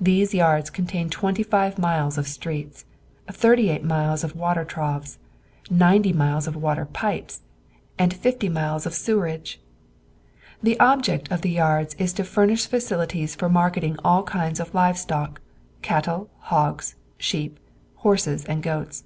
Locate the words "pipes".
6.86-7.42